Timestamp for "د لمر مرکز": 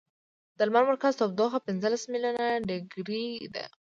0.57-1.13